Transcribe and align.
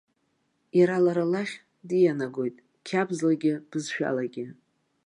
Иара 0.79 0.97
лара 1.05 1.25
лахь 1.31 1.55
дианагоит 1.89 2.55
қьабзлагьы 2.87 3.53
бызшәалагьы. 3.69 4.45